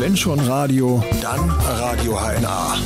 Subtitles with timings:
[0.00, 2.78] Wenn schon Radio, dann Radio HNA.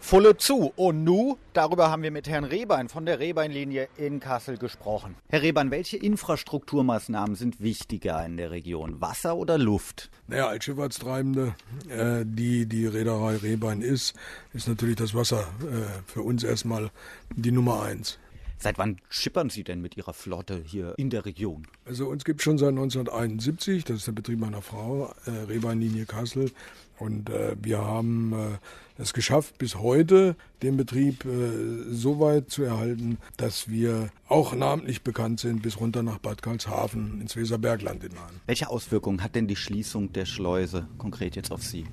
[0.00, 0.72] Volle zu.
[0.74, 5.14] Und nu, darüber haben wir mit Herrn Rehbein von der Rehbeinlinie in Kassel gesprochen.
[5.28, 9.00] Herr Rehbein, welche Infrastrukturmaßnahmen sind wichtiger in der Region?
[9.00, 10.10] Wasser oder Luft?
[10.26, 11.54] Naja, als Schifffahrtstreibende,
[11.88, 14.16] äh, die die Reederei Rehbein ist,
[14.52, 16.90] ist natürlich das Wasser äh, für uns erstmal
[17.36, 18.18] die Nummer eins.
[18.58, 21.66] Seit wann schippern Sie denn mit Ihrer Flotte hier in der Region?
[21.84, 26.06] Also uns gibt es schon seit 1971, das ist der Betrieb meiner Frau, äh, Rehbeinlinie
[26.06, 26.50] Kassel.
[26.98, 28.58] Und äh, wir haben äh,
[29.00, 35.02] es geschafft, bis heute den Betrieb äh, so weit zu erhalten, dass wir auch namentlich
[35.02, 38.40] bekannt sind bis runter nach Bad Karlshafen ins Weserbergland hinein.
[38.46, 41.86] Welche Auswirkungen hat denn die Schließung der Schleuse konkret jetzt auf Sie?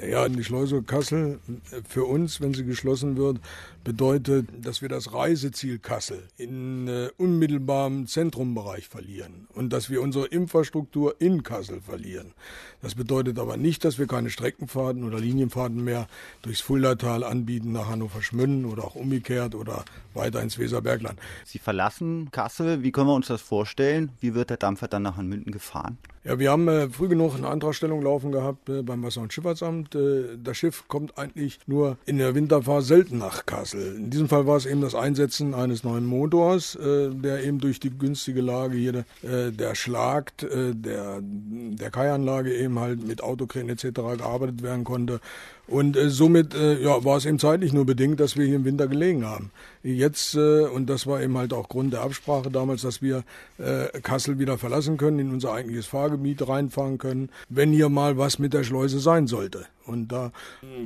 [0.00, 1.38] Ja, die Schleuse Kassel
[1.86, 3.40] für uns, wenn sie geschlossen wird,
[3.84, 10.26] bedeutet, dass wir das Reiseziel Kassel in äh, unmittelbarem Zentrumbereich verlieren und dass wir unsere
[10.26, 12.32] Infrastruktur in Kassel verlieren.
[12.80, 16.06] Das bedeutet aber nicht, dass wir keine Streckenfahrten oder Linienfahrten mehr
[16.42, 21.18] durchs Fuldatal anbieten nach Hannover-Schmünden oder auch umgekehrt oder weiter ins Weserbergland.
[21.44, 22.82] Sie verlassen Kassel.
[22.82, 24.10] Wie können wir uns das vorstellen?
[24.20, 25.98] Wie wird der Dampfer dann nach München gefahren?
[26.24, 29.96] Ja, wir haben äh, früh genug eine Antragstellung laufen gehabt äh, beim Wasser- und Schifffahrtsamt.
[29.96, 33.96] Äh, das Schiff kommt eigentlich nur in der Winterfahrt selten nach Kassel.
[33.96, 37.80] In diesem Fall war es eben das Einsetzen eines neuen Motors, äh, der eben durch
[37.80, 43.70] die günstige Lage hier äh, der Schlagt, äh, der, der Kaianlage eben halt mit Autokränen
[43.70, 43.86] etc.
[44.18, 45.20] gearbeitet werden konnte.
[45.68, 48.64] Und äh, somit äh, ja, war es eben zeitlich nur bedingt, dass wir hier im
[48.64, 49.52] Winter gelegen haben.
[49.82, 53.22] Jetzt, äh, und das war eben halt auch Grund der Absprache damals, dass wir
[53.58, 58.38] äh, Kassel wieder verlassen können, in unser eigentliches Fahrgebiet reinfahren können, wenn hier mal was
[58.38, 59.66] mit der Schleuse sein sollte.
[59.86, 60.32] Und da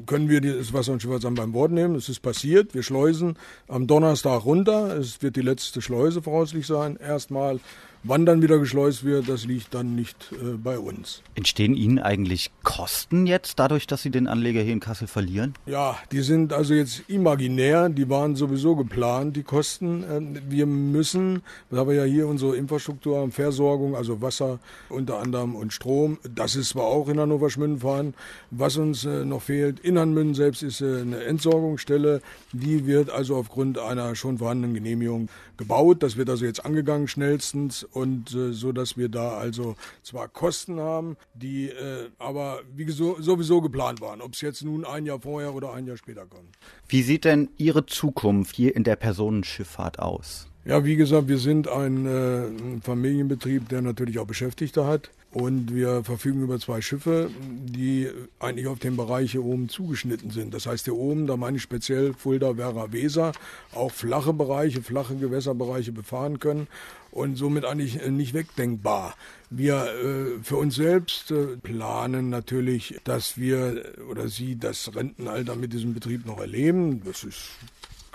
[0.06, 1.96] können wir das Wasser- und Schifffahrtsamt beim Wort nehmen.
[1.96, 2.74] Es ist passiert.
[2.74, 3.36] Wir schleusen
[3.68, 4.96] am Donnerstag runter.
[4.96, 6.96] Es wird die letzte Schleuse voraussichtlich sein.
[6.96, 7.60] Erstmal
[8.08, 11.24] Wann dann wieder geschleust wird, das liegt dann nicht äh, bei uns.
[11.34, 15.54] Entstehen Ihnen eigentlich Kosten jetzt dadurch, dass Sie den Anleger hier in Kassel verlieren?
[15.66, 20.04] Ja, die sind also jetzt imaginär, die waren sowieso geplant, die Kosten.
[20.08, 25.56] Ähm, wir müssen, da wir ja hier unsere Infrastruktur haben, Versorgung, also Wasser unter anderem
[25.56, 28.14] und Strom, das ist zwar auch in Hannover Schmünden vorhanden.
[28.52, 32.22] Was uns äh, noch fehlt, in Hanmünden selbst ist äh, eine Entsorgungsstelle,
[32.52, 36.04] die wird also aufgrund einer schon vorhandenen Genehmigung gebaut.
[36.04, 40.78] Das wird also jetzt angegangen schnellstens und äh, so, dass wir da also zwar Kosten
[40.78, 45.20] haben, die äh, aber wie so, sowieso geplant waren, ob es jetzt nun ein Jahr
[45.20, 46.50] vorher oder ein Jahr später kommt.
[46.88, 50.46] Wie sieht denn Ihre Zukunft hier in der Personenschifffahrt aus?
[50.66, 55.10] Ja, wie gesagt, wir sind ein, äh, ein Familienbetrieb, der natürlich auch Beschäftigte hat.
[55.36, 58.08] Und wir verfügen über zwei Schiffe, die
[58.38, 60.54] eigentlich auf den Bereich hier oben zugeschnitten sind.
[60.54, 63.32] Das heißt, hier oben, da meine ich speziell Fulda, Werra, Weser,
[63.74, 66.68] auch flache Bereiche, flache Gewässerbereiche befahren können
[67.10, 69.14] und somit eigentlich nicht wegdenkbar.
[69.50, 75.74] Wir äh, für uns selbst äh, planen natürlich, dass wir oder Sie das Rentenalter mit
[75.74, 77.02] diesem Betrieb noch erleben.
[77.04, 77.50] Das ist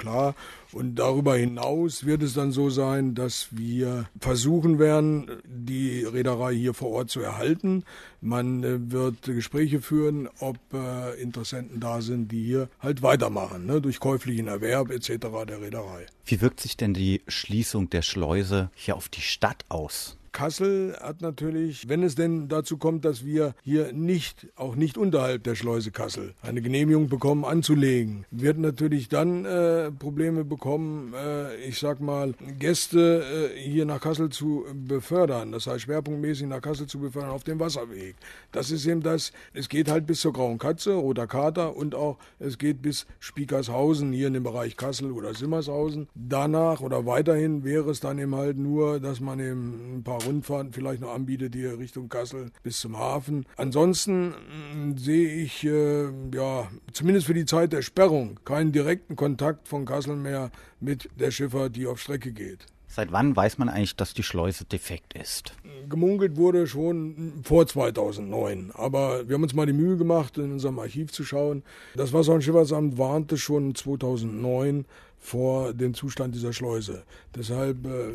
[0.01, 0.35] klar.
[0.71, 6.73] Und darüber hinaus wird es dann so sein, dass wir versuchen werden, die Reederei hier
[6.73, 7.83] vor Ort zu erhalten.
[8.19, 13.81] Man äh, wird Gespräche führen, ob äh, Interessenten da sind, die hier halt weitermachen, ne,
[13.81, 15.27] durch käuflichen Erwerb etc.
[15.47, 16.05] der Reederei.
[16.25, 20.17] Wie wirkt sich denn die Schließung der Schleuse hier auf die Stadt aus?
[20.31, 25.43] Kassel hat natürlich, wenn es denn dazu kommt, dass wir hier nicht, auch nicht unterhalb
[25.43, 31.79] der Schleuse Kassel, eine Genehmigung bekommen anzulegen, wird natürlich dann äh, Probleme bekommen, äh, ich
[31.79, 36.99] sag mal, Gäste äh, hier nach Kassel zu befördern, das heißt schwerpunktmäßig nach Kassel zu
[36.99, 38.15] befördern auf dem Wasserweg.
[38.51, 42.17] Das ist eben das, es geht halt bis zur Grauen Katze, Roter Kater und auch
[42.39, 46.07] es geht bis Spiekershausen hier in dem Bereich Kassel oder Simmershausen.
[46.15, 50.73] Danach oder weiterhin wäre es dann eben halt nur, dass man eben ein paar Rundfahrten
[50.73, 53.45] vielleicht noch anbietet hier Richtung Kassel bis zum Hafen.
[53.57, 59.67] Ansonsten mh, sehe ich äh, ja zumindest für die Zeit der Sperrung keinen direkten Kontakt
[59.67, 62.65] von Kassel mehr mit der Schifffahrt, die auf Strecke geht.
[62.93, 65.53] Seit wann weiß man eigentlich, dass die Schleuse defekt ist?
[65.87, 68.71] Gemunkelt wurde schon vor 2009.
[68.73, 71.63] Aber wir haben uns mal die Mühe gemacht, in unserem Archiv zu schauen.
[71.95, 74.83] Das Wasser- und Schifffahrtsamt warnte schon 2009
[75.17, 77.03] vor dem Zustand dieser Schleuse.
[77.33, 78.13] Deshalb äh,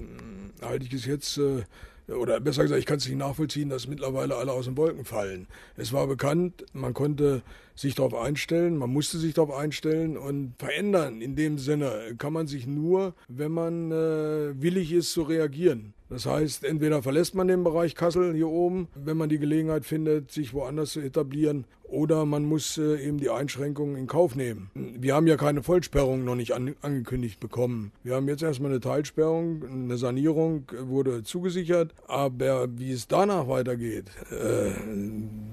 [0.60, 1.62] halte ich es jetzt äh,
[2.08, 5.46] oder besser gesagt, ich kann es nicht nachvollziehen, dass mittlerweile alle aus den Wolken fallen.
[5.76, 7.42] Es war bekannt, man konnte
[7.76, 11.20] sich darauf einstellen, man musste sich darauf einstellen und verändern.
[11.20, 15.92] In dem Sinne kann man sich nur, wenn man äh, willig ist zu reagieren.
[16.08, 20.30] Das heißt, entweder verlässt man den Bereich Kassel hier oben, wenn man die Gelegenheit findet,
[20.30, 24.70] sich woanders zu etablieren, oder man muss äh, eben die Einschränkungen in Kauf nehmen.
[24.74, 27.92] Wir haben ja keine Vollsperrung noch nicht an, angekündigt bekommen.
[28.02, 34.06] Wir haben jetzt erstmal eine Teilsperrung, eine Sanierung wurde zugesichert, aber wie es danach weitergeht,
[34.30, 34.72] äh,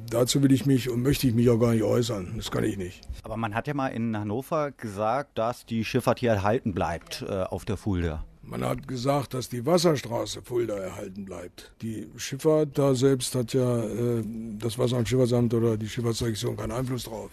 [0.10, 2.13] dazu will ich mich und möchte ich mich auch gar nicht äußern.
[2.36, 3.02] Das kann ich nicht.
[3.24, 7.44] Aber man hat ja mal in Hannover gesagt, dass die Schifffahrt hier erhalten bleibt äh,
[7.44, 8.24] auf der Fulda.
[8.46, 11.72] Man hat gesagt, dass die Wasserstraße Fulda erhalten bleibt.
[11.82, 14.24] Die Schifffahrt da selbst hat ja äh,
[14.60, 17.32] das Wasser- und Schifffahrtsamt oder die Schifffahrtsdirektion keinen Einfluss drauf.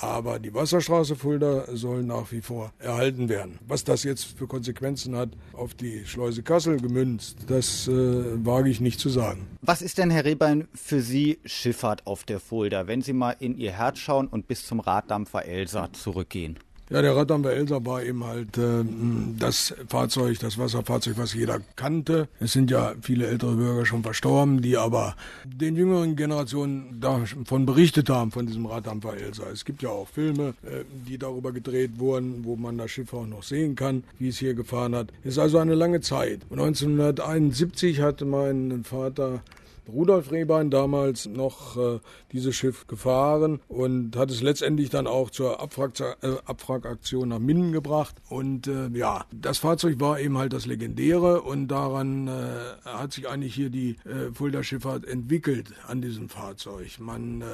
[0.00, 3.58] Aber die Wasserstraße Fulda soll nach wie vor erhalten werden.
[3.66, 7.92] Was das jetzt für Konsequenzen hat auf die Schleuse Kassel gemünzt, das äh,
[8.44, 9.46] wage ich nicht zu sagen.
[9.62, 13.56] Was ist denn, Herr Rehbein, für Sie Schifffahrt auf der Fulda, wenn Sie mal in
[13.56, 16.58] Ihr Herz schauen und bis zum Raddampfer Elsa zurückgehen?
[16.90, 18.84] Ja, der Raddampfer Elsa war eben halt äh,
[19.38, 22.28] das Fahrzeug, das Wasserfahrzeug, was jeder kannte.
[22.40, 25.16] Es sind ja viele ältere Bürger schon verstorben, die aber
[25.46, 29.44] den jüngeren Generationen davon berichtet haben, von diesem Raddampfer Elsa.
[29.50, 33.26] Es gibt ja auch Filme, äh, die darüber gedreht wurden, wo man das Schiff auch
[33.26, 35.08] noch sehen kann, wie es hier gefahren hat.
[35.22, 36.40] Es ist also eine lange Zeit.
[36.50, 39.40] 1971 hatte mein Vater
[39.88, 41.98] Rudolf Rehbein damals noch äh,
[42.34, 47.72] dieses Schiff gefahren und hat es letztendlich dann auch zur Abfrag, äh, Abfragaktion nach Minden
[47.72, 48.16] gebracht.
[48.28, 52.30] Und äh, ja, das Fahrzeug war eben halt das Legendäre und daran äh,
[52.84, 56.98] hat sich eigentlich hier die äh, Fulda Schifffahrt entwickelt an diesem Fahrzeug.
[56.98, 57.44] Man äh,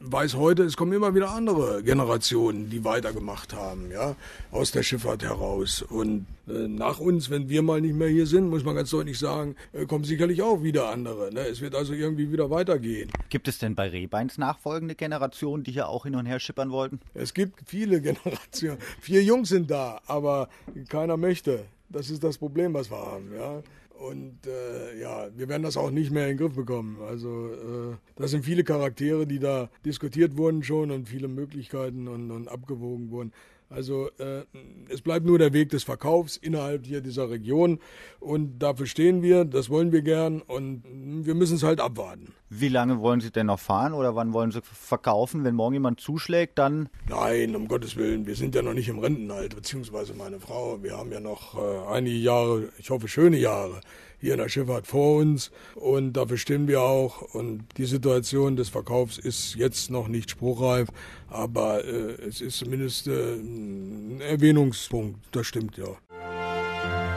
[0.00, 4.16] weiß heute, es kommen immer wieder andere Generationen, die weitergemacht haben, ja,
[4.50, 5.82] aus der Schifffahrt heraus.
[5.82, 9.18] Und äh, nach uns, wenn wir mal nicht mehr hier sind, muss man ganz deutlich
[9.18, 11.32] sagen, äh, kommen sicherlich auch wieder andere.
[11.32, 11.40] Ne?
[11.40, 13.10] Es wird also irgendwie wieder weitergehen.
[13.28, 13.88] Gibt es denn bei
[14.30, 17.00] Rehbeins nachfolgende Generationen, die hier auch hin und her schippern wollten?
[17.14, 18.78] Es gibt viele Generationen.
[19.00, 20.48] Vier Jungs sind da, aber
[20.88, 21.64] keiner möchte.
[21.88, 23.34] Das ist das Problem, was wir haben.
[23.34, 23.62] Ja?
[23.98, 26.98] Und äh, ja, wir werden das auch nicht mehr in den Griff bekommen.
[27.06, 32.30] Also äh, das sind viele Charaktere, die da diskutiert wurden schon und viele Möglichkeiten und,
[32.30, 33.32] und abgewogen wurden.
[33.70, 34.42] Also äh,
[34.88, 37.78] es bleibt nur der Weg des Verkaufs innerhalb hier dieser Region
[38.18, 40.82] und dafür stehen wir, das wollen wir gern und
[41.24, 42.34] wir müssen es halt abwarten.
[42.48, 45.44] Wie lange wollen Sie denn noch fahren oder wann wollen Sie verkaufen?
[45.44, 46.88] Wenn morgen jemand zuschlägt, dann?
[47.08, 50.96] Nein, um Gottes Willen, wir sind ja noch nicht im Rentenalter, beziehungsweise meine Frau, wir
[50.96, 53.80] haben ja noch äh, einige Jahre, ich hoffe schöne Jahre
[54.20, 57.22] hier in der Schifffahrt vor uns und dafür stehen wir auch.
[57.34, 60.88] Und die Situation des Verkaufs ist jetzt noch nicht spruchreif,
[61.28, 65.88] aber äh, es ist zumindest äh, ein Erwähnungspunkt, das stimmt ja.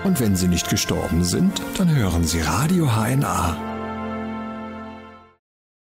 [0.03, 3.72] Und wenn Sie nicht gestorben sind, dann hören Sie Radio HNA.